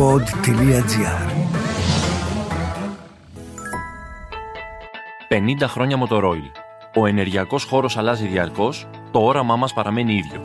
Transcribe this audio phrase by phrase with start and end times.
[0.00, 1.30] pod.gr
[5.28, 6.50] 50 χρόνια Motorola.
[6.94, 10.44] Ο ενεργειακός χώρος αλλάζει διαρκώς, το όραμά μας παραμένει ίδιο.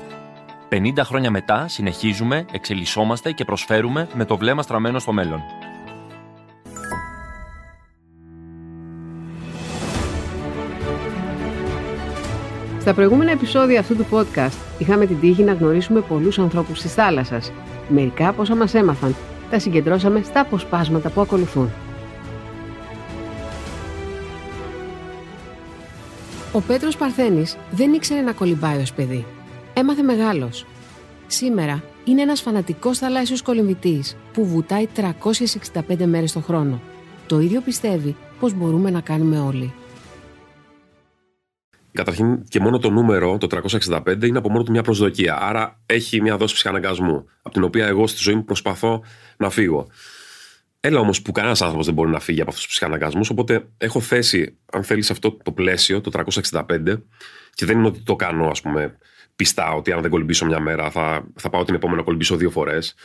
[0.70, 5.42] 50 χρόνια μετά συνεχίζουμε, εξελισσόμαστε και προσφέρουμε με το βλέμμα στραμμένο στο μέλλον.
[12.80, 17.52] Στα προηγούμενα επεισόδια αυτού του podcast είχαμε την τύχη να γνωρίσουμε πολλούς ανθρώπους της θάλασσας.
[17.90, 19.16] Μερικά από όσα μας έμαθαν
[19.56, 21.70] τα συγκεντρώσαμε στα αποσπάσματα που ακολουθούν.
[26.54, 29.26] Ο Πέτρος Παρθένης δεν ήξερε να κολυμπάει ως παιδί.
[29.74, 30.66] Έμαθε μεγάλος.
[31.28, 36.82] Σήμερα είναι ένας φανατικός θαλάσσιος κολυμβητής που βουτάει 365 μέρες το χρόνο.
[37.28, 39.74] Το ίδιο πιστεύει πως μπορούμε να κάνουμε όλοι.
[41.96, 45.38] Καταρχήν και μόνο το νούμερο, το 365, είναι από μόνο του μια προσδοκία.
[45.42, 49.04] Άρα έχει μια δόση ψυχαναγκασμού, από την οποία εγώ στη ζωή μου προσπαθώ
[49.38, 49.88] να φύγω.
[50.80, 53.30] Έλα όμως που κανένας άνθρωπος δεν μπορεί να φύγει από αυτούς τους ψυχαναγκασμούς.
[53.30, 57.02] Οπότε έχω θέσει, αν θέλεις, αυτό το πλαίσιο, το 365,
[57.54, 58.98] και δεν είναι ότι το κάνω, ας πούμε,
[59.36, 62.50] πιστά ότι αν δεν κολυμπήσω μια μέρα θα, θα πάω την επόμενη να κολυμπήσω δύο
[62.50, 62.96] φορές.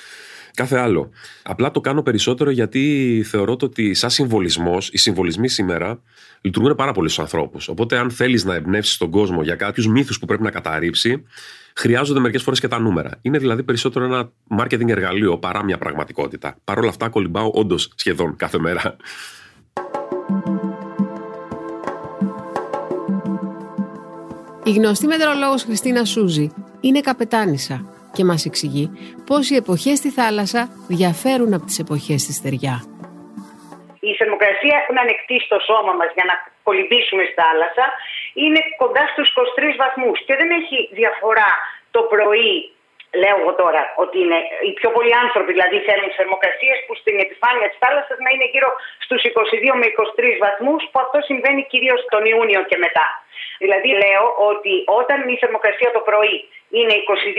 [0.55, 1.11] Κάθε άλλο.
[1.43, 6.03] Απλά το κάνω περισσότερο γιατί θεωρώ ότι σαν συμβολισμός, οι συμβολισμοί σήμερα
[6.41, 7.69] λειτουργούν πάρα πολύ στους ανθρώπους.
[7.69, 11.23] Οπότε, αν θέλεις να εμπνεύσεις τον κόσμο για κάποιους μύθους που πρέπει να καταρρύψει,
[11.75, 13.11] χρειάζονται μερικές φορές και τα νούμερα.
[13.23, 16.57] Είναι δηλαδή περισσότερο ένα marketing εργαλείο παρά μια πραγματικότητα.
[16.65, 18.97] Παρ' όλα αυτά, κολυμπάω όντως σχεδόν κάθε μέρα.
[24.65, 28.87] Η γνωστή μετρολόγος Χριστίνα Σούζη είναι καπετάνισσα και μας εξηγεί
[29.29, 30.63] πως οι εποχές στη θάλασσα
[30.99, 32.77] διαφέρουν από τις εποχές στη στεριά.
[34.11, 36.35] Η θερμοκρασία που είναι ανεκτή στο σώμα μας για να
[36.67, 37.87] κολυμπήσουμε στη θάλασσα
[38.43, 41.51] είναι κοντά στους 23 βαθμούς και δεν έχει διαφορά
[41.95, 42.55] το πρωί
[43.23, 47.69] λέω εγώ τώρα ότι είναι οι πιο πολλοί άνθρωποι δηλαδή θέλουν θερμοκρασίες που στην επιφάνεια
[47.69, 48.71] της θάλασσας να είναι γύρω
[49.05, 53.07] στους 22 με 23 βαθμούς, που αυτό συμβαίνει κυρίως τον Ιούνιο και μετά.
[53.65, 56.37] Δηλαδή λέω ότι όταν η θερμοκρασία το πρωί
[56.79, 56.95] είναι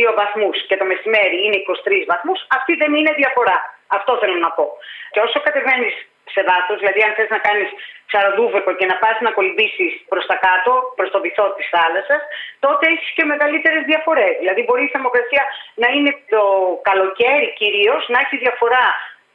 [0.10, 3.58] 22 βαθμούς και το μεσημέρι είναι 23 βαθμούς, αυτή δεν είναι διαφορά.
[3.98, 4.66] Αυτό θέλω να πω.
[5.14, 5.96] Και όσο κατεβαίνεις
[6.34, 7.70] σε βάθος, δηλαδή αν θες να κάνεις
[8.12, 12.22] ψαροδούβεκο και να πας να κολυμπήσεις προς τα κάτω, προς το βυθό της θάλασσας,
[12.64, 14.34] τότε έχεις και μεγαλύτερες διαφορές.
[14.42, 15.44] Δηλαδή μπορεί η θερμοκρασία
[15.82, 16.44] να είναι το
[16.90, 18.86] καλοκαίρι κυρίως να έχει διαφορά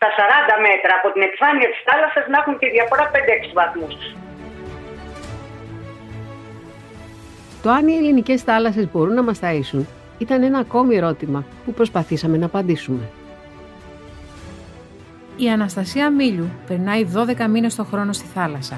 [0.02, 3.94] τα 40 μέτρα από την επιφάνεια της θάλασσας να έχουν και διαφορά 5-6 βαθμούς.
[7.62, 9.82] Το αν οι ελληνικές θάλασσες μπορούν να μας ταΐσουν
[10.18, 13.04] ήταν ένα ακόμη ερώτημα που προσπαθήσαμε να απαντήσουμε.
[15.38, 18.76] Η Αναστασία Μίλιου περνάει 12 μήνες το χρόνο στη θάλασσα.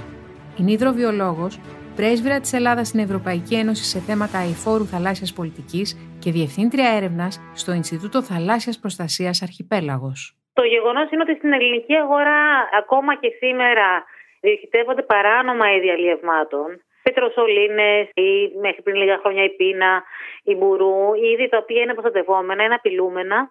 [0.58, 1.60] Είναι υδροβιολόγος,
[1.96, 5.88] πρέσβυρα της Ελλάδας στην Ευρωπαϊκή Ένωση σε θέματα αηφόρου θαλάσσιας πολιτικής
[6.22, 10.18] και διευθύντρια έρευνας στο Ινστιτούτο Θαλάσσιας Προστασίας Αρχιπέλαγος.
[10.52, 12.42] Το γεγονός είναι ότι στην ελληνική αγορά
[12.80, 14.04] ακόμα και σήμερα
[14.40, 16.68] διοχετεύονται παράνομα είδη αλλιευμάτων
[17.02, 18.30] πετροσολίνες ή
[18.60, 20.02] μέχρι πριν λίγα χρόνια η πείνα,
[20.42, 23.48] η μπουρού, είδη τα οποία είναι προστατευόμενα, είναι απειλούμενα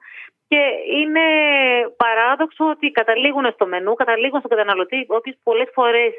[0.47, 0.61] και
[0.99, 1.25] είναι
[2.03, 6.11] παράδοξο ότι καταλήγουν στο μενού, καταλήγουν στον καταναλωτή, ο οποίος πολλές φορές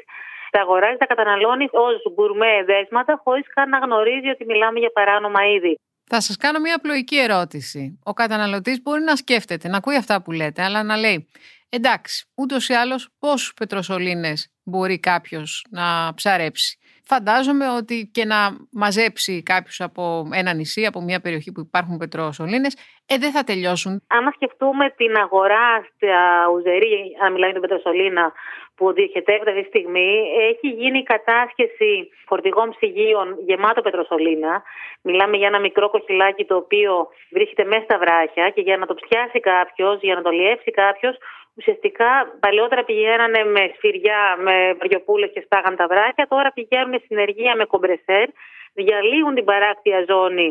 [0.51, 5.47] τα αγοράζει, τα καταναλώνει ως γκουρμέ δέσματα, χωρίς καν να γνωρίζει ότι μιλάμε για παράνομα
[5.51, 5.79] είδη.
[6.11, 7.99] Θα σας κάνω μια απλοϊκή ερώτηση.
[8.03, 11.27] Ο καταναλωτής μπορεί να σκέφτεται, να ακούει αυτά που λέτε, αλλά να λέει
[11.69, 16.78] εντάξει, ούτως ή άλλως πόσους πετροσολίνες μπορεί κάποιος να ψαρέψει;
[17.11, 18.39] Φαντάζομαι ότι και να
[18.71, 20.03] μαζέψει κάποιου από
[20.33, 22.69] ένα νησί, από μια περιοχή που υπάρχουν πετροσολίνε,
[23.05, 23.93] ε, δεν θα τελειώσουν.
[24.07, 26.15] Αν σκεφτούμε την αγορά στα
[26.53, 26.93] ουζερί,
[27.23, 28.33] αν μιλάμε για την πετροσολίνα,
[28.75, 30.11] που διοχετεύεται αυτή τη στιγμή,
[30.49, 31.91] έχει γίνει κατάσχεση
[32.27, 34.63] φορτηγών ψυγείων γεμάτο πετροσολίνα.
[35.01, 38.93] Μιλάμε για ένα μικρό κοχυλάκι το οποίο βρίσκεται μέσα στα βράχια και για να το
[38.93, 41.15] πιάσει κάποιος, για να το λιεύσει κάποιος,
[41.59, 42.09] ουσιαστικά
[42.39, 46.25] παλαιότερα πηγαίνανε με σφυριά, με βαριοπούλες και στάγαν τα βράχια.
[46.33, 48.27] Τώρα πηγαίνουν στην συνεργεία με κομπρεσέρ,
[48.73, 50.49] διαλύουν την παράκτια ζώνη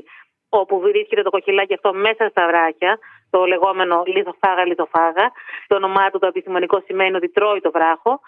[0.48, 2.98] όπου βρίσκεται το κοχυλάκι αυτό μέσα στα βράχια,
[3.30, 5.26] το λεγόμενο λιθοφάγα-λιθοφάγα.
[5.66, 8.20] Το όνομά του το επιστημονικό σημαίνει ότι τρώει το βράχο.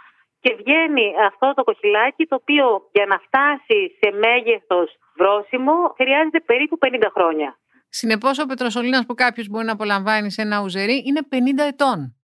[0.43, 6.79] Και βγαίνει αυτό το κοχυλάκι το οποίο για να φτάσει σε μέγεθος βρόσιμο χρειάζεται περίπου
[6.81, 7.59] 50 χρόνια.
[7.89, 12.20] Συνεπώς, ο πετροσολίνα που κάποιος μπορεί να απολαμβάνει σε ένα ουζερί είναι 50 ετών.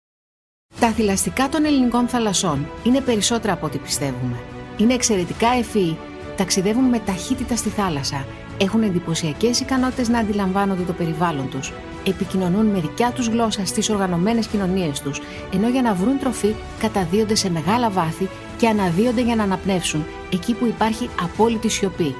[0.80, 4.36] Τα θηλαστικά των ελληνικών θαλασσών είναι περισσότερα από ό,τι πιστεύουμε.
[4.76, 5.96] Είναι εξαιρετικά ευφύοι,
[6.36, 8.26] ταξιδεύουν με ταχύτητα στη θάλασσα,
[8.58, 11.72] έχουν εντυπωσιακές ικανότητες να αντιλαμβάνονται το περιβάλλον τους,
[12.06, 15.20] επικοινωνούν με δικιά τους γλώσσα στις οργανωμένες κοινωνίες τους,
[15.52, 18.28] ενώ για να βρουν τροφή καταδύονται σε μεγάλα βάθη
[18.58, 22.14] και αναδύονται για να αναπνεύσουν εκεί που υπάρχει απόλυτη σιωπή.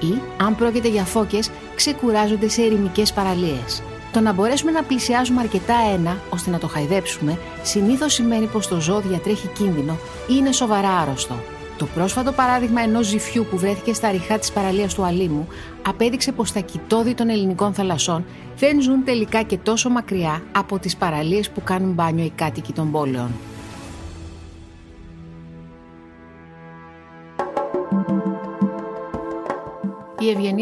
[0.00, 3.82] Ή, αν πρόκειται για φώκες, ξεκουράζονται σε ερημικές παραλίες.
[4.12, 8.80] Το να μπορέσουμε να πλησιάζουμε αρκετά ένα ώστε να το χαϊδέψουμε συνήθως σημαίνει πως το
[8.80, 9.92] ζώο διατρέχει κίνδυνο
[10.26, 11.34] ή είναι σοβαρά άρρωστο.
[11.78, 15.48] Το πρόσφατο παράδειγμα ενός ζυφιού που βρέθηκε στα ριχά της παραλίας του Αλήμου
[15.86, 18.24] απέδειξε πως τα κοιτόδη των ελληνικών θαλασσών
[18.56, 22.90] δεν ζουν τελικά και τόσο μακριά από τις παραλίες που κάνουν μπάνιο οι κάτοικοι των
[22.90, 23.30] πόλεων.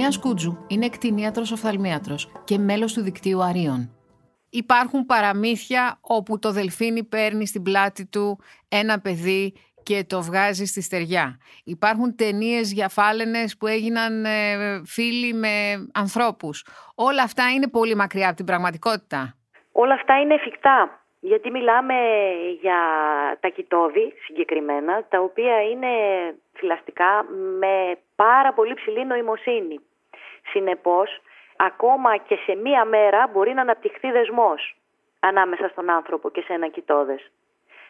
[0.08, 3.81] Η Ευγενία Σκούτζου είναι εκτινίατρος οφθαλμίατρος και μέλος του δικτύου Αρίων.
[4.50, 8.38] Υπάρχουν παραμύθια όπου το δελφίνι παίρνει στην πλάτη του
[8.69, 9.52] ένα παιδί
[9.82, 11.38] και το βγάζει στη στεριά.
[11.64, 14.31] Υπάρχουν ταινίες για φάλαινες που έγιναν ε,
[14.84, 15.52] φίλοι με
[15.94, 16.66] ανθρώπους.
[16.94, 19.34] Όλα αυτά είναι πολύ μακριά από την πραγματικότητα.
[19.72, 21.02] Όλα αυτά είναι εφικτά.
[21.20, 21.94] Γιατί μιλάμε
[22.60, 22.81] για
[23.40, 25.88] τα κοιτόδη συγκεκριμένα, τα οποία είναι
[26.52, 27.25] θηλαστικά
[27.58, 29.78] με πάρα πολύ ψηλή νοημοσύνη.
[30.50, 31.20] Συνεπώς,
[31.56, 34.76] ακόμα και σε μία μέρα μπορεί να αναπτυχθεί δεσμός
[35.20, 37.30] ανάμεσα στον άνθρωπο και σε ένα κοιτόδες.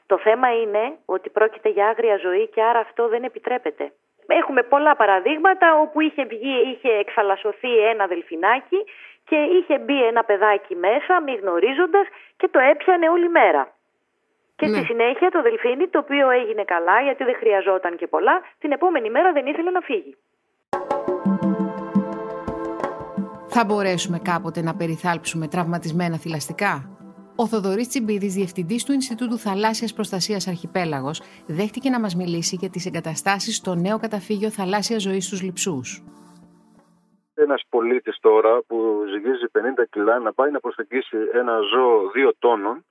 [0.06, 3.92] Το θέμα είναι ότι πρόκειται για άγρια ζωή και άρα αυτό δεν επιτρέπεται.
[4.26, 8.84] Έχουμε πολλά παραδείγματα όπου είχε, βγει, είχε εκφαλασσωθεί ένα δελφινάκι
[9.24, 12.06] και είχε μπει ένα παιδάκι μέσα μη γνωρίζοντας
[12.36, 13.72] και το έπιανε όλη μέρα.
[14.56, 14.84] Και στη ναι.
[14.84, 19.32] συνέχεια το δελφίνι, το οποίο έγινε καλά γιατί δεν χρειαζόταν και πολλά, την επόμενη μέρα
[19.32, 20.16] δεν ήθελε να φύγει.
[23.50, 26.98] Θα μπορέσουμε κάποτε να περιθάλψουμε τραυματισμένα θηλαστικά;
[27.36, 32.86] Ο Θοδωρής Τσιμπίδης, διευθυντής του Ινστιτούτου Θαλάσσιας Προστασίας Αρχιπέλαγος, δέχτηκε να μας μιλήσει για τις
[32.86, 36.02] εγκαταστάσεις στο νέο καταφύγιο θαλάσσια ζωής στους Λιψούς.
[37.34, 38.76] Ένας πολίτης τώρα που
[39.12, 42.84] ζυγίζει 50 κιλά να πάει να προσεγγίσει ένα ζώο δύο τόνων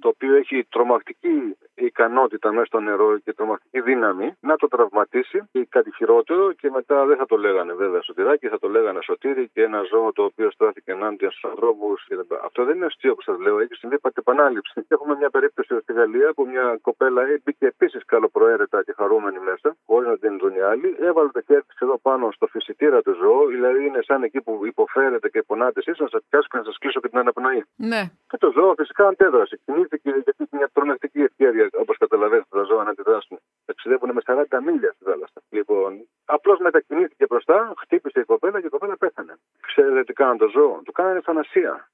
[0.00, 5.64] το οποίο έχει τρομακτική ικανότητα μέσα στο νερό και τρομακτική δύναμη, να το τραυματίσει ή
[5.64, 9.62] κάτι χειρότερο και μετά δεν θα το λέγανε βέβαια σωτηράκι, θα το λέγανε σωτήρι και
[9.62, 12.06] ένα ζώο το οποίο στάθηκε ενάντια στους ανθρώπους.
[12.44, 14.86] Αυτό δεν είναι αστείο που σας λέω, έχει συμβεί πατ' επανάληψη.
[14.94, 20.08] Έχουμε μια περίπτωση στη Γαλλία που μια κοπέλα μπήκε επίσης καλοπροαίρετα και χαρούμενη μέσα, χωρίς
[20.08, 23.46] να την δουν οι άλλοι, έβαλε το χέρι της εδώ πάνω στο φυσιτήρα του ζώου,
[23.46, 26.78] δηλαδή είναι σαν εκεί που υποφέρετε και πονάτε εσείς να σας πιάσω και να σας
[26.78, 27.64] κλείσω και την αναπνοή.
[27.76, 28.02] Ναι.
[28.28, 32.90] Και το ζώο φυσικά αντέδρασε κινήθηκε γιατί μια τρομακτική ευκαιρία, όπως καταλαβαίνετε, τα ζώα να
[32.90, 33.38] αντιδράσουν.
[33.64, 35.40] Ταξιδεύουν με 40 μίλια στη θάλασσα.
[35.50, 39.34] Λοιπόν, απλώς μετακινήθηκε μπροστά, χτύπησε η κοπέλα και η κοπέλα πέθανε.
[39.60, 41.90] Ξέρετε τι κάνανε το ζώο, του κάνανε θανασία.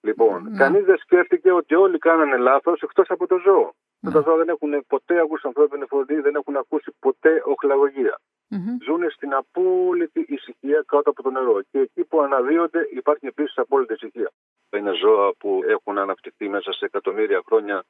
[0.00, 0.50] Λοιπόν, mm.
[0.50, 0.58] Ναι.
[0.58, 3.74] κανείς δεν σκέφτηκε ότι όλοι κάνανε λάθος εκτός από το ζώο.
[4.02, 4.12] Mm.
[4.12, 8.18] Τα ζώα δεν έχουν ποτέ ακούσει ανθρώπινη φωνή, δεν έχουν ακούσει ποτέ οχλαγωγία.
[8.50, 8.84] Mm-hmm.
[8.84, 11.62] Ζουν στην απόλυτη ησυχία κάτω από το νερό.
[11.70, 14.30] Και εκεί που αναδύονται υπάρχει επίσης απόλυτη ησυχία.
[14.76, 17.84] Είναι ζώα που έχουν αναπτυχθεί μέσα σε εκατομμύρια χρόνια,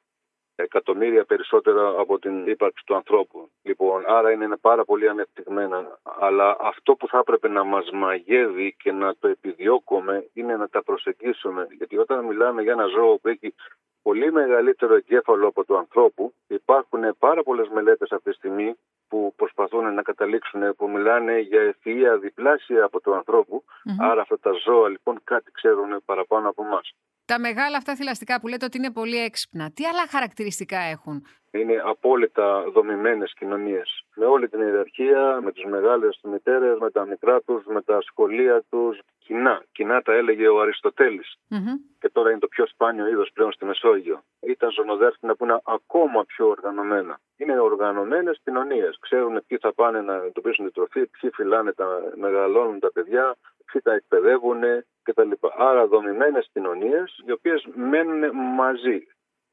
[0.55, 3.49] εκατομμύρια περισσότερα από την ύπαρξη του ανθρώπου.
[3.61, 5.99] Λοιπόν, άρα είναι πάρα πολύ ανεπτυγμένα.
[6.03, 10.83] Αλλά αυτό που θα έπρεπε να μας μαγεύει και να το επιδιώκουμε είναι να τα
[10.83, 11.67] προσεγγίσουμε.
[11.77, 13.53] Γιατί όταν μιλάμε για ένα ζώο που έχει
[14.01, 18.75] πολύ μεγαλύτερο εγκέφαλο από του ανθρώπου, υπάρχουν πάρα πολλές μελέτες αυτή τη στιγμή
[19.15, 23.63] που προσπαθούν να καταλήξουν, που μιλάνε για ευθεία διπλάσια από του ανθρώπου.
[23.99, 26.95] Άρα αυτά τα ζώα λοιπόν κάτι ξέρουν παραπάνω από εμάς.
[27.25, 31.81] Τα μεγάλα αυτά θηλαστικά που λέτε ότι είναι πολύ έξυπνα, τι άλλα χαρακτηριστικά έχουν; Είναι
[31.85, 34.05] απόλυτα δομημένες κοινωνίες.
[34.15, 38.63] Με όλη την ιεραρχία, με τις μεγάλες μητέρες, με τα μικρά τους, με τα σχολεία
[38.69, 38.99] τους.
[39.25, 39.63] Κοινά.
[39.71, 41.35] Κοινά τα έλεγε ο αριστοτελης
[41.99, 44.23] Και τώρα είναι το πιο σπάνιο είδος πλέον στη Μεσόγειο.
[44.39, 47.19] Ήταν ζωνοδέρφινα που είναι ακόμα πιο οργανωμένα.
[47.37, 48.97] Είναι οργανωμένες κοινωνίες.
[48.99, 53.35] Ξέρουν ποιοι θα πάνε να εντοπίσουν την τροφή, ποιοι φυλάνε τα, μεγαλώνουν τα παιδιά,
[53.71, 54.61] ποιοι τα εκπαιδεύουν
[55.03, 55.31] κτλ.
[55.57, 59.07] Άρα δομημένες κοινωνίες οι οποίες μένουν μαζί.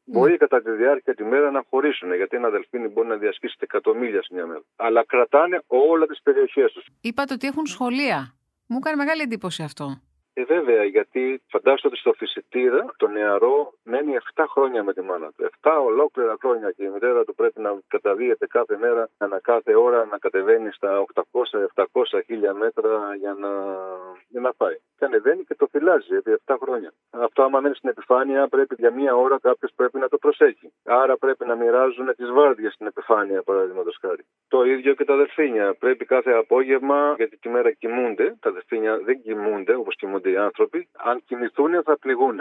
[0.05, 4.23] Μπορεί κατά τη διάρκεια τη μέρα να χωρίσουν, γιατί ένα δελφίνι μπορεί να διασχίσει εκατομμύρια
[4.23, 4.63] σε μια μέρα.
[4.77, 6.87] Αλλά κρατάνε όλα τις περιοχές τους.
[7.01, 8.35] Είπατε ότι έχουν σχολεία.
[8.67, 10.01] Μου έκανε μεγάλη εντύπωση αυτό.
[10.35, 15.33] Ε, βέβαια, γιατί φαντάζομαι ότι στο φυσιτήρα το νεαρό μένει 7 χρόνια με τη μάνα
[15.33, 15.51] του.
[15.63, 20.05] 7 ολόκληρα χρόνια και η μητέρα του πρέπει να καταδύεται κάθε μέρα, ανά κάθε ώρα
[20.05, 21.05] να κατεβαίνει στα
[21.75, 21.85] 800-700
[22.27, 23.51] χίλια μέτρα για να,
[24.29, 24.77] για να πάει.
[25.03, 26.93] Και ανεβαίνει και το φυλάζει επί 7 χρόνια.
[27.11, 30.73] Αυτό, άμα μένει στην επιφάνεια, πρέπει για μία ώρα κάποιος πρέπει να το προσέχει.
[30.85, 34.25] Άρα πρέπει να μοιράζουν τις βάρδιες στην επιφάνεια, παραδείγματος χάρη.
[34.49, 35.75] Το ίδιο και τα δελφίνια.
[35.75, 40.89] Πρέπει κάθε απόγευμα, γιατί τη μέρα κοιμούνται, τα δελφίνια δεν κοιμούνται όπως κοιμούνται οι άνθρωποι.
[40.93, 42.41] Αν κοιμηθούν θα πληγούν.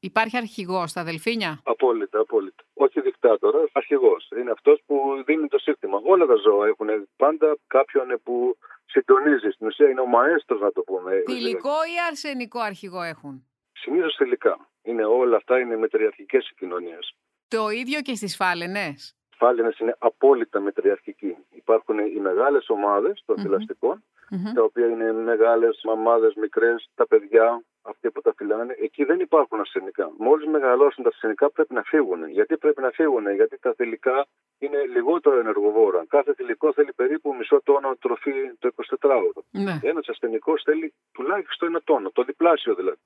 [0.00, 1.60] Υπάρχει αρχηγός στα δελφίνια.
[1.64, 2.62] Απόλυτα, απόλυτα.
[2.74, 4.30] Όχι δικτάτορα, αρχηγός.
[4.38, 6.00] Είναι αυτός που δίνει το σύστημα.
[6.04, 8.56] Όλα τα ζώα έχουν πάντα κάποιον που
[8.90, 9.54] συντονίζεις.
[9.54, 11.22] Στην ουσία είναι ο μαέστρος, να το πούμε.
[11.26, 14.68] Θηλυκό ή αρσενικό αρχηγό έχουν; Συνήθως θηλυκά.
[14.82, 17.14] Είναι όλα αυτά είναι μετριαρχικές οι κοινωνίες.
[17.48, 21.36] Το ίδιο και στις φάλαινες; Οι φάλαινες είναι απόλυτα μετριαρχικοί.
[21.50, 24.02] Υπάρχουν οι μεγάλες ομάδες των mm-hmm.
[24.30, 29.20] Θηλαστικών τα οποία είναι μεγάλες μαμάδες, μικρές, τα παιδιά, αυτοί που τα φυλάνε, εκεί δεν
[29.20, 30.10] υπάρχουν αρσενικά.
[30.18, 32.28] Μόλις μεγαλώσουν τα αρσενικά πρέπει να φύγουν.
[32.28, 34.26] Γιατί πρέπει να φύγουν, Γιατί τα θηλυκά
[34.58, 36.04] είναι λιγότερο ενεργοβόρα.
[36.08, 39.40] Κάθε θηλυκό θέλει περίπου μισό τόνο τροφή το 24ωρο.
[39.50, 39.78] Ναι.
[39.82, 42.98] Ένας ασθενικός θέλει τουλάχιστον ένα τόνο, το διπλάσιο δηλαδή.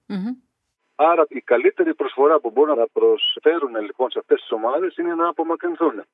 [0.97, 5.29] Άρα η καλύτερη προσφορά που μπορούν να προσφέρουν λοιπόν σε αυτές τις ομάδες είναι να
[5.29, 6.05] απομακρυνθούν.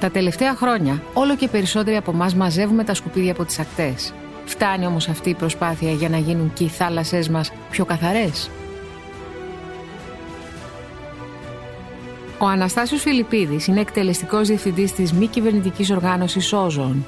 [0.00, 4.14] Τα τελευταία χρόνια όλο και περισσότεροι από εμάς μαζεύουμε τα σκουπίδια από τις ακτές.
[4.44, 8.50] Φτάνει όμως αυτή η προσπάθεια για να γίνουν και οι θάλασσές μας πιο καθαρές.
[12.38, 17.04] Ο Αναστάσιος Φιλιππίδης είναι εκτελεστικός διευθυντής της μη κυβερνητικής οργάνωσης Όζων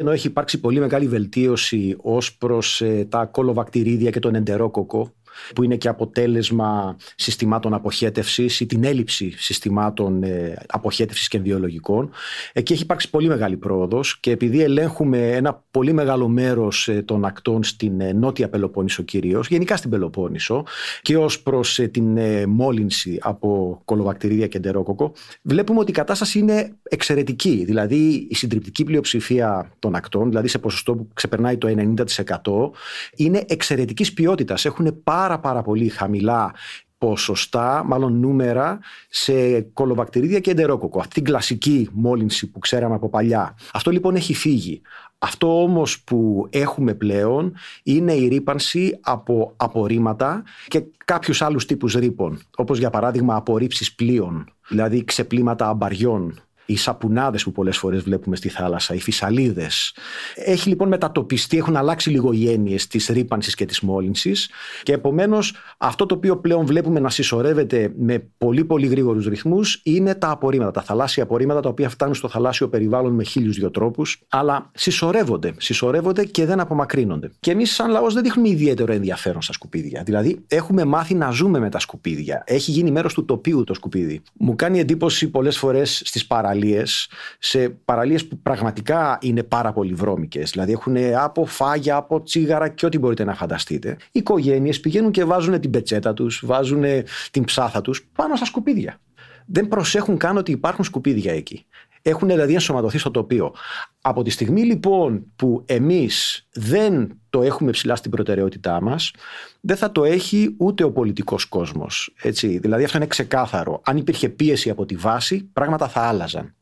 [0.00, 5.12] ενώ έχει υπάρξει πολύ μεγάλη βελτίωση ως προς ε, τα κολοβακτηρίδια και τον εντερόκοκο
[5.54, 12.10] που είναι και αποτέλεσμα συστημάτων αποχέτευσης ή την έλλειψη συστημάτων ε, αποχέτευσης και βιολογικών.
[12.52, 17.24] Εκεί έχει υπάρξει πολύ μεγάλη πρόοδος και επειδή ελέγχουμε ένα πολύ μεγάλο μέρος ε, των
[17.24, 20.64] ακτών στην ε, νότια Πελοπόννησο κυρίως, γενικά στην Πελοπόννησο
[21.02, 22.18] και ως προς την
[22.48, 27.64] μόλυνση από κολοβακτηρίδια και εντερόκοκο, βλέπουμε ότι η κατάσταση είναι εξαιρετική.
[27.66, 31.94] Δηλαδή η συντριπτική πλειοψηφία των ακτών, δηλαδή σε ποσοστό που ξεπερνάει το
[32.26, 32.70] 90%,
[33.16, 34.64] είναι εξαιρετικής ποιότητας.
[34.64, 36.52] Έχουν πάρα πάρα πάρα πολύ χαμηλά
[36.98, 38.78] ποσοστά, μάλλον νούμερα,
[39.10, 40.98] σε κολοβακτηρίδια και εντερόκοκο.
[40.98, 43.56] Αυτή την κλασική μόλυνση που ξέραμε από παλιά.
[43.72, 44.80] Αυτό λοιπόν έχει φύγει.
[45.18, 52.40] Αυτό όμως που έχουμε πλέον είναι η ρήπανση από απορρίμματα και κάποιους άλλους τύπους ρήπων,
[52.56, 56.40] όπως για παράδειγμα απορρίψεις πλοίων, δηλαδή ξεπλήματα αμπαριών,
[56.70, 59.94] οι σαπουνάδες που πολλές φορές βλέπουμε στη θάλασσα, οι φυσαλίδες.
[60.34, 64.50] Έχει λοιπόν μετατοπιστεί, έχουν αλλάξει λίγο οι έννοιες της ρήπανσης και της μόλυνσης.
[64.82, 70.14] Και επομένως αυτό το οποίο πλέον βλέπουμε να συσσωρεύεται με πολύ πολύ γρήγορους ρυθμούς είναι
[70.14, 74.22] τα απορρίμματα, τα θαλάσσια απορρίμματα τα οποία φτάνουν στο θαλάσσιο περιβάλλον με χίλιους δύο τρόπους,
[74.28, 77.30] αλλά συσσωρεύονται, συσσωρεύονται και δεν απομακρύνονται.
[77.40, 80.02] Και εμείς, σαν λαός, δεν δείχνουμε ιδιαίτερο ενδιαφέρον στα σκουπίδια.
[80.04, 82.42] Δηλαδή, έχουμε μάθει να ζούμε με τα σκουπίδια.
[82.46, 84.20] Έχει γίνει μέρος του τοπίου το σκουπίδι.
[84.32, 86.26] Μου κάνει εντύπωση πολλές φορές στις
[86.60, 90.50] παραλίες σε παραλίες που πραγματικά είναι πάρα πολύ βρώμικες.
[90.50, 93.96] Δηλαδή έχουν από φάγια, από τσίγαρα και ό,τι μπορείτε να φανταστείτε.
[94.00, 96.84] Οι οικογένειες πηγαίνουν και βάζουν την πετσέτα τους, βάζουν
[97.30, 99.00] την ψάθα τους πάνω στα σκουπίδια.
[99.46, 101.66] Δεν προσέχουν καν ότι υπάρχουν σκουπίδια εκεί.
[102.02, 103.54] Έχουν δηλαδή ενσωματωθεί στο τοπίο.
[104.00, 109.12] Από τη στιγμή λοιπόν που εμείς δεν το έχουμε ψηλά στην προτεραιότητά μας,
[109.60, 112.14] δεν θα το έχει ούτε ο πολιτικός κόσμος.
[112.22, 112.58] Έτσι.
[112.58, 113.80] Δηλαδή αυτό είναι ξεκάθαρο.
[113.84, 116.54] Αν υπήρχε πίεση από τη βάση, πράγματα θα άλλαζαν.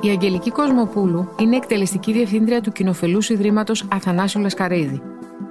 [0.00, 5.02] Η Αγγελική Κοσμοπούλου είναι εκτελεστική διευθύντρια του Κοινοφελούς Ιδρύματος Αθανάσιο Λασκαρίδη.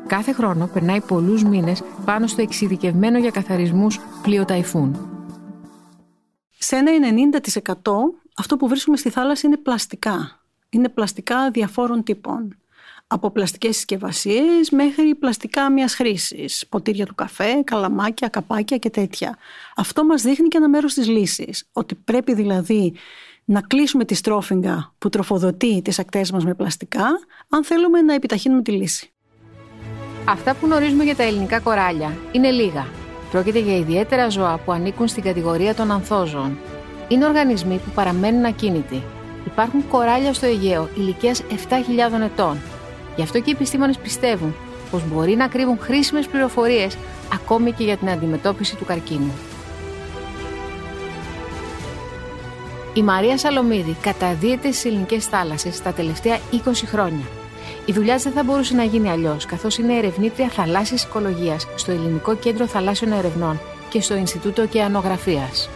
[0.07, 5.14] Κάθε χρόνο περνάει πολλούς μήνες πάνω στο εξειδικευμένο για καθαρισμούς πλοίο ταϊφούν.
[6.57, 6.91] Σε ένα
[7.83, 7.91] 90%
[8.37, 10.39] αυτό που βρίσκουμε στη θάλασσα είναι πλαστικά.
[10.69, 12.57] Είναι πλαστικά διαφόρων τύπων.
[13.07, 16.65] Από πλαστικές συσκευασίες μέχρι πλαστικά μιας χρήσης.
[16.69, 19.37] Ποτήρια του καφέ, καλαμάκια, καπάκια και τέτοια.
[19.75, 21.67] Αυτό μας δείχνει και ένα μέρος της λύσης.
[21.71, 22.93] Ότι πρέπει δηλαδή
[23.45, 27.07] να κλείσουμε τη στρόφιγγα που τροφοδοτεί τις ακτές μας με πλαστικά,
[27.49, 29.13] αν θέλουμε να επιταχύνουμε τη λύση.
[30.27, 33.04] Αυτά που γνωρίζουμε για τα ελληνικά κοράλια είναι λίγα.
[33.35, 36.57] Πρόκειται για ιδιαίτερα ζώα που ανήκουν στην κατηγορία των ανθόζωων.
[37.07, 39.03] Είναι οργανισμοί που παραμένουν ακίνητοι.
[39.45, 42.57] Υπάρχουν κοράλια στο Αιγαίο ηλικίας 7.000 ετών.
[43.15, 44.55] Γι' αυτό και οι επιστήμονες πιστεύουν
[44.91, 46.97] πως μπορεί να κρύβουν χρήσιμες πληροφορίες
[47.33, 49.33] ακόμη και για την αντιμετώπιση του καρκίνου.
[52.93, 57.25] Η Μαρία Σαλομίδη καταδίεται στις ελληνικές θάλασσες τα τελευταία 20 χρόνια.
[57.85, 62.35] Η δουλειά δεν θα μπορούσε να γίνει αλλιώς, καθώς είναι ερευνήτρια θαλάσσια οικολογίας στο Ελληνικό
[62.35, 65.69] Κέντρο Θαλάσσιων Ερευνών και στο Ινστιτούτο Ωκεανογραφίας.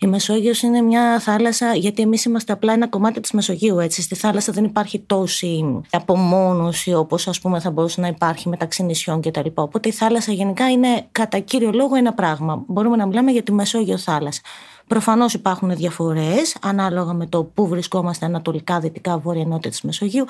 [0.00, 3.78] Η Μεσόγειος είναι μια θάλασσα, γιατί εμείς είμαστε απλά ένα κομμάτι της Μεσογείου.
[3.78, 4.02] Έτσι.
[4.02, 9.48] Στη θάλασσα δεν υπάρχει τόση απομόνωση όπως πούμε θα μπορούσε να υπάρχει μεταξύ νησιών κτλ.
[9.54, 12.64] Οπότε η θάλασσα γενικά είναι κατά κύριο λόγο ένα πράγμα.
[12.66, 14.40] Μπορούμε να μιλάμε για τη Μεσόγειο θάλασσα.
[14.86, 20.24] Προφανώς υπάρχουν διαφορές ανάλογα με το πού βρισκόμαστε ανατολικά, δυτικά, βόρεια, νότια της Μεσογείου.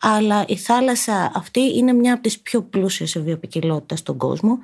[0.00, 4.58] Αλλά η θάλασσα αυτή είναι μια από τις πιο πλούσιες σε βιοπικιλότητα στον κόσμο.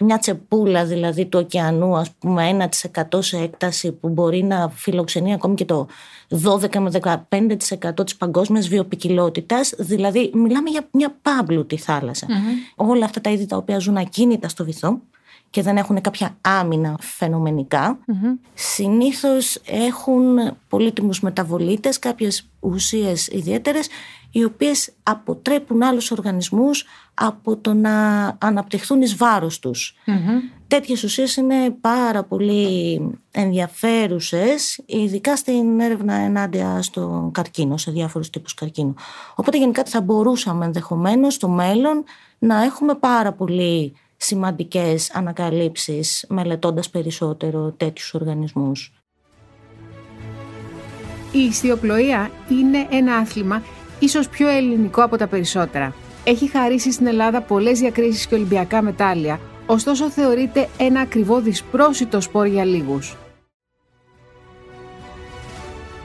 [0.00, 2.68] Μια τσεπούλα δηλαδή του ωκεανού, ας πούμε,
[3.12, 5.86] 1% σε έκταση που μπορεί να φιλοξενεί ακόμη και το
[6.28, 9.74] 12 με 15% της παγκόσμιας βιοπικιλότητας.
[9.78, 12.26] Δηλαδή, μιλάμε για μια πάμπλουτη θάλασσα.
[12.26, 12.86] Mm-hmm.
[12.86, 15.00] Όλα αυτά τα είδη τα οποία ζουν ακίνητα στο βυθό
[15.50, 17.98] και δεν έχουν κάποια άμυνα φαινομενικά,
[18.54, 20.38] συνήθως έχουν
[20.68, 23.88] πολύτιμους μεταβολίτες, κάποιες ουσίες ιδιαίτερες,
[24.30, 29.96] οι οποίες αποτρέπουν άλλους οργανισμούς από το να αναπτυχθούν εις βάρος τους.
[30.06, 30.60] Mm-hmm.
[30.68, 38.54] Τέτοιες ουσίες είναι πάρα πολύ ενδιαφέρουσες, ειδικά στην έρευνα ενάντια στον καρκίνο, σε διάφορους τύπους
[38.54, 38.94] καρκίνου.
[39.34, 42.04] Οπότε γενικά θα μπορούσαμε ενδεχομένως στο μέλλον
[42.38, 48.92] να έχουμε πάρα πολύ σημαντικές ανακαλύψεις μελετώντας περισσότερο τέτοιους οργανισμούς.
[51.32, 53.62] Η ιστιοπλοεία είναι ένα άθλημα
[53.98, 55.94] ίσως πιο ελληνικό από τα περισσότερα.
[56.24, 62.46] Έχει χαρίσει στην Ελλάδα πολλές διακρίσεις και Ολυμπιακά μετάλλια, ωστόσο θεωρείται ένα ακριβό δυσπρόσιτο σπορ
[62.46, 63.16] για λίγους.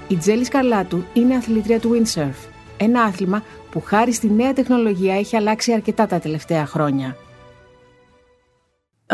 [0.07, 5.36] Η Τζέλης Σκαρλάτου είναι αθλήτρια του windsurf, ένα άθλημα που χάρη στη νέα τεχνολογία έχει
[5.36, 7.17] αλλάξει αρκετά τα τελευταία χρόνια.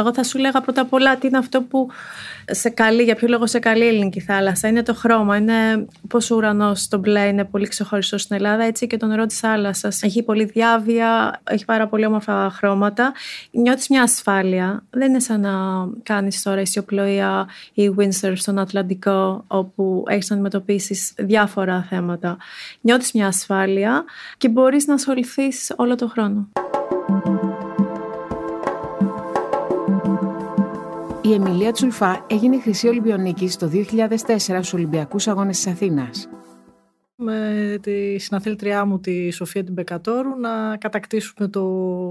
[0.01, 1.89] Εγώ θα σου λέγα πρώτα απ' όλα τι είναι αυτό που
[2.45, 4.67] σε καλεί, για ποιο λόγο σε καλεί η ελληνική θάλασσα.
[4.67, 5.37] Είναι το χρώμα.
[5.37, 9.25] Είναι πώς ο ουρανός στο μπλε είναι πολύ ξεχωριστό στην Ελλάδα, έτσι και το νερό
[9.25, 10.01] της θάλασσας.
[10.01, 13.13] Έχει πολύ διάβια, έχει πάρα πολύ όμορφα χρώματα.
[13.51, 14.83] Νιώθεις μια ασφάλεια.
[14.89, 15.51] Δεν είναι σαν να
[16.03, 22.37] κάνεις τώρα ισιοπλοεία ή windsurf στον Ατλαντικό, όπου έχεις να αντιμετωπίσεις διάφορα θέματα.
[22.81, 24.03] Νιώθεις μια ασφάλεια
[24.37, 26.49] και μπορείς να ασχοληθείς όλο το χρόνο.
[31.23, 36.29] Η Εμιλία Τσουλφά έγινε χρυσή Ολυμπιονίκη το 2004 στους Ολυμπιακούς Αγώνες της Αθήνας.
[37.15, 41.63] Με τη συναθήλτριά μου τη Σοφία την Μπεκατόρου να κατακτήσουμε το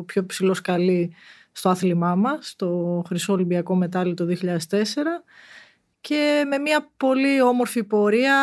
[0.07, 1.15] πιο ψηλό σκαλί
[1.53, 5.25] στο άθλημά μας, το χρυσό Ολυμπιακό μετάλλιο το 2004
[6.01, 8.37] και με μια πολύ όμορφη πορεία,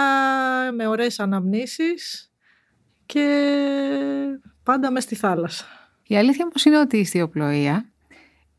[0.74, 2.32] με ωραίες αναμνήσεις
[3.06, 3.54] και
[4.64, 5.66] πάντα μες στη θάλασσα.
[6.08, 7.92] Η αλήθεια όμως είναι ότι η ιστιοπλοεία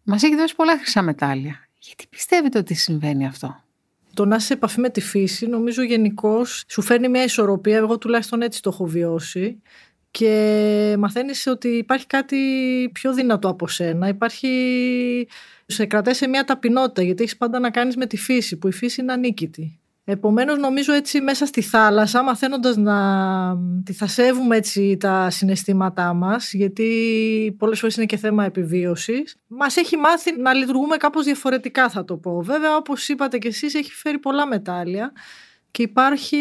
[0.05, 1.68] μας έχει δώσει πολλά χρυσά μετάλλια.
[1.79, 3.65] Γιατί πιστεύετε ότι συμβαίνει αυτό;
[4.15, 7.77] Το να είσαι σε επαφή με τη φύση, νομίζω γενικώς σου φέρνει μια ισορροπία.
[7.77, 9.63] Εγώ τουλάχιστον έτσι το έχω βιώσει.
[10.11, 12.37] Και μαθαίνεις ότι υπάρχει κάτι
[12.93, 14.09] πιο δυνατό από σένα.
[14.09, 15.29] Υπάρχει.
[15.67, 18.73] Σε κρατάει σε μια ταπεινότητα, γιατί έχεις πάντα να κάνεις με τη φύση, που η
[18.73, 19.79] φύση είναι ανίκητη.
[20.11, 22.97] Επομένως, νομίζω έτσι μέσα στη θάλασσα, μαθαίνοντας να
[23.85, 29.77] τη θα σέβουμε έτσι τα συναισθήματά μας, γιατί πολλές φορές είναι και θέμα επιβίωσης, μας
[29.77, 32.41] έχει μάθει να λειτουργούμε κάπως διαφορετικά, θα το πω.
[32.43, 35.13] Βέβαια, όπως είπατε και εσείς, έχει φέρει πολλά μετάλλια.
[35.71, 36.39] Και υπάρχει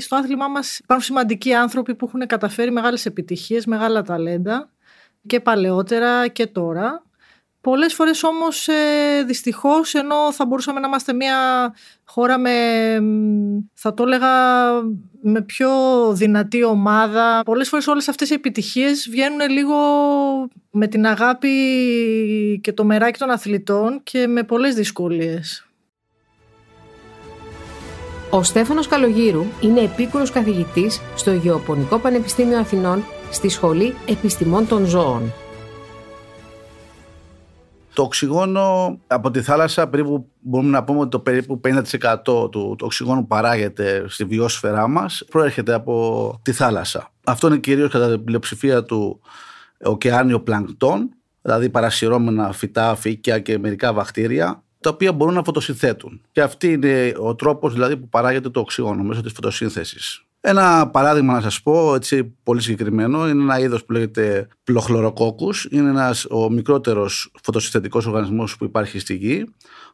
[0.00, 4.70] στο άθλημά μας υπάρχουν σημαντικοί άνθρωποι που έχουν καταφέρει μεγάλες επιτυχίες, μεγάλα ταλέντα
[5.26, 7.02] και παλαιότερα και τώρα.
[7.62, 11.36] Πολλές φορές όμως ε, δυστυχώς ενώ θα μπορούσαμε να είμαστε μια
[12.04, 12.50] χώρα με,
[13.74, 14.28] θα το έλεγα,
[15.22, 15.70] με πιο
[16.12, 17.40] δυνατή ομάδα.
[17.44, 19.76] Πολλές φορές όλες αυτές οι επιτυχίες βγαίνουν λίγο
[20.70, 21.50] με την αγάπη
[22.62, 25.66] και το μεράκι των αθλητών και με πολλές δυσκολίες.
[28.30, 35.32] Ο Στέφανος Καλογύρου είναι επίκουρος καθηγητής στο Γεωπονικό Πανεπιστήμιο Αθηνών στη Σχολή Επιστημών των Ζώων.
[37.94, 42.76] Το οξυγόνο από τη θάλασσα περίπου μπορούμε να πούμε ότι το περίπου 50% του, του
[42.80, 47.10] οξυγόνου που παράγεται στη βιόσφαιρά μας προέρχεται από τη θάλασσα.
[47.24, 49.20] Αυτό είναι κυρίως κατά την πλειοψηφία του
[49.84, 51.10] ωκεάνιο πλανκτών,
[51.42, 56.20] δηλαδή παρασυρώμενα φυτά, φύκια και μερικά βακτήρια, τα οποία μπορούν να φωτοσυνθέτουν.
[56.32, 60.24] Και αυτή είναι ο τρόπος δηλαδή που παράγεται το οξυγόνο μέσω της φωτοσύνθεσης.
[60.44, 65.68] Ένα παράδειγμα να σας πω, έτσι πολύ συγκεκριμένο, είναι ένα είδος που λέγεται πλοχλωροκόκκους.
[65.70, 69.44] Είναι ένας ο μικρότερος φωτοσυνθετικός οργανισμός που υπάρχει στη γη.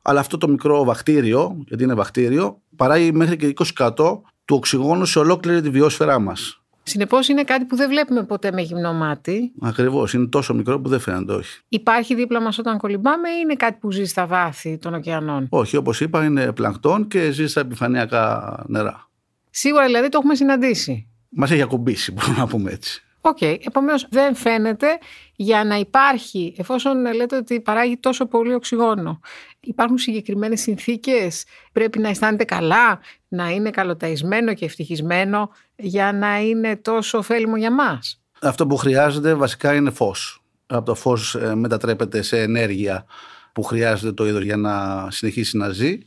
[0.03, 5.19] Αλλά αυτό το μικρό βακτήριο, γιατί είναι βακτήριο, παράγει μέχρι και 20% του οξυγόνου σε
[5.19, 6.63] ολόκληρη τη βιόσφαιρά μας.
[6.83, 9.53] Συνεπώς είναι κάτι που δεν βλέπουμε ποτέ με γυμνό μάτι.
[9.61, 10.13] Ακριβώς.
[10.13, 11.61] Είναι τόσο μικρό που δεν φαίνεται, όχι.
[11.69, 15.77] Υπάρχει δίπλα μας όταν κολυμπάμε ή είναι κάτι που ζει στα βάθη των ωκεανών; Όχι,
[15.77, 19.09] όπως είπα, είναι πλανκτόν και ζει στα επιφανειακά νερά.
[19.51, 21.09] Σίγουρα δηλαδή το έχουμε συναντήσει.
[21.29, 23.03] Μας έχει ακουμπήσει, μπορούμε να πούμε έτσι.
[23.21, 23.37] OK.
[23.41, 23.57] Okay.
[23.67, 24.99] Επομένως, δεν φαίνεται
[25.37, 29.21] για να υπάρχει, εφόσον λέτε ότι παράγει τόσο πολύ οξυγόνο.
[29.61, 31.45] Υπάρχουν συγκεκριμένες συνθήκες.
[31.73, 37.73] Πρέπει να αισθάνεται καλά, να είναι καλοταϊσμένο και ευτυχισμένο για να είναι τόσο ωφέλιμο για
[37.73, 40.43] μας; Αυτό που χρειάζεται βασικά είναι φως.
[40.67, 43.05] Από το φως ε, μετατρέπεται σε ενέργεια
[43.53, 45.99] που χρειάζεται το είδος για να συνεχίσει να ζει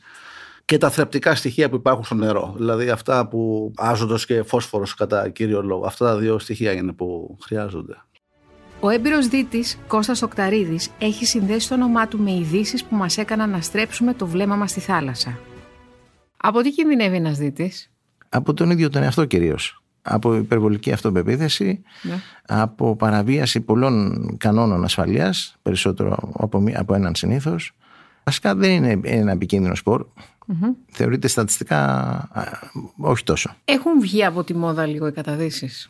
[0.66, 2.54] και τα θρεπτικά στοιχεία που υπάρχουν στο νερό.
[2.58, 5.86] Δηλαδή αυτά που άζωτος και φόσφορος κατά κύριο λόγο.
[5.86, 7.96] Αυτά τα δύο στοιχεία είναι που χρειάζονται.
[8.80, 13.50] Ο έμπειρος δίτης Κώστας Οκταρίδης έχει συνδέσει το όνομά του με ειδήσεις που μας έκαναν
[13.50, 15.40] να στρέψουμε το βλέμμα μας στη θάλασσα.
[16.38, 17.92] Από τι κινδυνεύει ένας δίτης,
[18.30, 19.84] Από τον ίδιο τον εαυτό κυρίως.
[20.02, 22.22] Από υπερβολική αυτοπεποίθηση, ναι.
[22.46, 27.74] από παραβίαση πολλών κανόνων ασφαλείας, περισσότερο από, από έναν συνήθως,
[28.24, 30.06] Βασικά δεν είναι ένα επικίνδυνο σπορ.
[30.92, 32.30] Θεωρείται στατιστικά
[32.98, 33.56] όχι τόσο.
[33.66, 35.88] Έχουν βγει από τη μόδα λίγο οι καταδύσεις.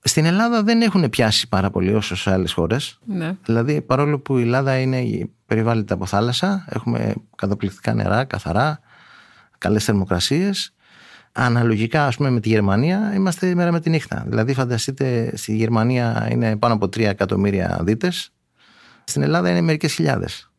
[0.00, 2.98] Στην Ελλάδα δεν έχουν πιάσει πάρα πολύ όσο σε άλλες χώρες.
[3.04, 3.36] Ναι.
[3.44, 8.80] Δηλαδή παρόλο που η Ελλάδα είναι περιβάλλεται από θάλασσα, έχουμε καταπληκτικά νερά, καθαρά,
[9.58, 10.72] καλές θερμοκρασίες.
[11.32, 14.24] Αναλογικά ας πούμε με τη Γερμανία είμαστε μέρα με τη νύχτα.
[14.26, 18.32] Δηλαδή φανταστείτε στη Γερμανία είναι πάνω από 3 εκατομμύρια δίτες.
[19.04, 20.50] Στην Ελλάδα είναι μερικές χιλιάδες.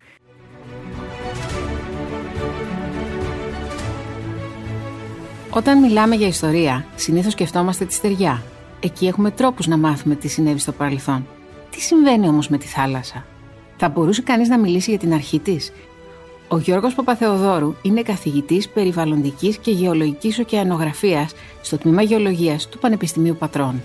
[5.51, 8.43] Όταν μιλάμε για ιστορία, συνήθως σκεφτόμαστε τη στεριά.
[8.79, 11.27] Εκεί έχουμε τρόπους να μάθουμε τι συνέβη στο παρελθόν.
[11.69, 13.25] Τι συμβαίνει όμως με τη θάλασσα;
[13.77, 15.71] Θα μπορούσε κανείς να μιλήσει για την αρχή της;
[16.47, 23.81] Ο Γιώργος Παπαθεοδόρου είναι καθηγητής περιβαλλοντικής και γεωλογικής ωκεανογραφίας στο Τμήμα Γεωλογίας του Πανεπιστημίου Πατρών.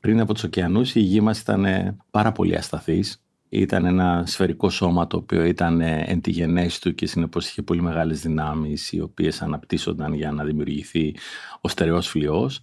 [0.00, 1.66] Πριν από τους ωκεανούς η γη μας ήταν
[2.10, 6.94] πάρα πολύ ασταθής ήταν ένα σφαιρικό σώμα το οποίο ήταν ε, εν τη γενέση του
[6.94, 11.14] και συνεπώς είχε πολύ μεγάλες δυνάμεις οι οποίες αναπτύσσονταν για να δημιουργηθεί
[11.60, 12.62] ο στερεός φλοιός.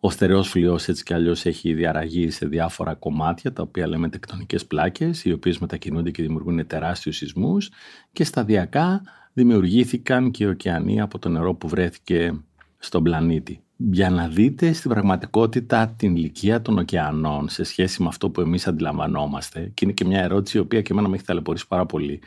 [0.00, 4.66] Ο στερεός φλοιός έτσι κι αλλιώς έχει διαραγεί σε διάφορα κομμάτια τα οποία λέμε τεκτονικές
[4.66, 7.70] πλάκες οι οποίες μετακινούνται και δημιουργούν τεράστιους σεισμούς
[8.12, 12.40] και σταδιακά δημιουργήθηκαν και οι ωκεανοί από το νερό που βρέθηκε
[12.78, 18.30] στον πλανήτη για να δείτε στην πραγματικότητα την ηλικία των ωκεανών σε σχέση με αυτό
[18.30, 21.66] που εμείς αντιλαμβανόμαστε και είναι και μια ερώτηση η οποία και εμένα με έχει ταλαιπωρήσει
[21.68, 22.20] πάρα πολύ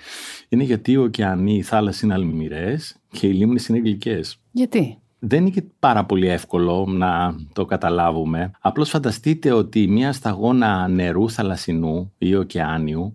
[0.50, 4.40] είναι γιατί οι ωκεανοί, οι θάλασσες είναι αλμυρές και οι λίμνες είναι γλυκές.
[4.52, 8.52] Γιατί; Δεν είναι και πάρα πολύ εύκολο να το καταλάβουμε.
[8.60, 13.12] Απλώς φανταστείτε ότι μια σταγόνα νερού θαλασσινού ή ωκεάνιου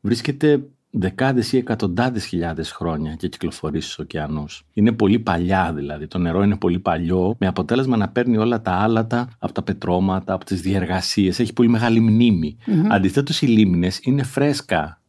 [0.00, 0.64] βρίσκεται
[0.96, 4.64] δεκάδες ή εκατοντάδες χιλιάδες χρόνια και κυκλοφορεί στους ωκεανούς.
[4.72, 8.72] Είναι πολύ παλιά δηλαδή, το νερό είναι πολύ παλιό με αποτέλεσμα να παίρνει όλα τα
[8.72, 12.56] άλατα από τα πετρώματα, από τις διεργασίες, έχει πολύ μεγάλη μνήμη.
[12.66, 12.86] Mm-hmm.
[12.90, 15.00] Αντιθέτως οι λίμνες είναι φρέσκα,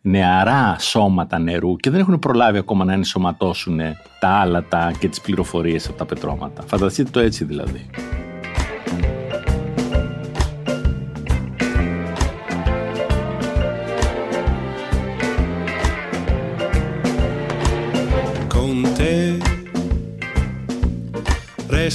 [0.00, 3.80] νεαρά σώματα νερού και δεν έχουν προλάβει ακόμα να ενσωματώσουν
[4.20, 6.62] τα άλατα και τις πληροφορίες από τα πετρώματα.
[6.66, 7.90] Φανταστείτε το έτσι δηλαδή.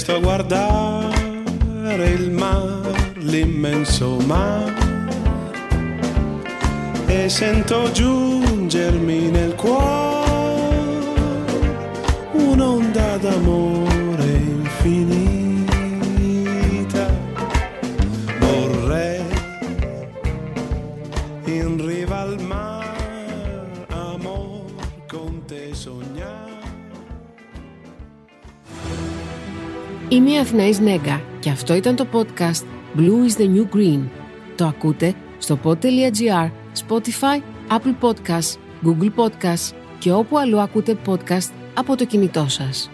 [0.05, 4.71] Resto a guardare il mar, l'immenso mar,
[7.07, 10.75] e sento giungermi nel cuore
[12.33, 13.84] un'onda d'amore
[30.25, 32.63] Είμαι η Αθηναής Νέγκα και αυτό ήταν το podcast
[32.97, 33.99] Blue is the New Green.
[34.55, 36.49] Το ακούτε στο pod.gr,
[36.87, 42.89] Spotify, Apple Podcasts, Google Podcasts και όπου αλλού ακούτε podcast από το κινητό σας.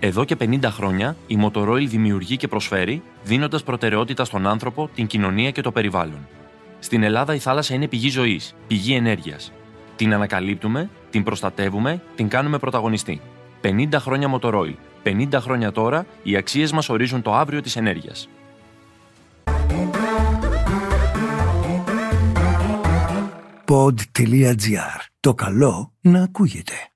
[0.00, 5.50] Εδώ και 50 χρόνια η Motorola δημιουργεί και προσφέρει, δίνοντας προτεραιότητα στον άνθρωπο, την κοινωνία
[5.50, 6.28] και το περιβάλλον.
[6.78, 9.52] Στην Ελλάδα η θάλασσα είναι πηγή ζωής, πηγή ενέργειας.
[9.96, 13.20] Την ανακαλύπτουμε, την προστατεύουμε, την κάνουμε πρωταγωνιστή.
[13.66, 14.74] 50 χρόνια Motorola.
[15.02, 18.28] 50 χρόνια τώρα, οι αξίες μας ορίζουν το αύριο της ενέργειας.
[23.68, 25.00] Pod.gr.
[25.20, 26.90] Το καλό να ακούγεται.